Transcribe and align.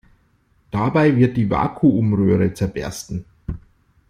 Dabei 0.71 1.15
wird 1.15 1.37
die 1.37 1.51
Vakuumröhre 1.51 2.55
zerbersten. 2.55 3.25